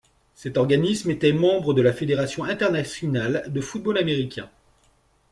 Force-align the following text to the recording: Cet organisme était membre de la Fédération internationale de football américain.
Cet 0.33 0.57
organisme 0.57 1.11
était 1.11 1.31
membre 1.31 1.75
de 1.75 1.81
la 1.83 1.93
Fédération 1.93 2.43
internationale 2.43 3.43
de 3.49 3.61
football 3.61 3.99
américain. 3.99 4.49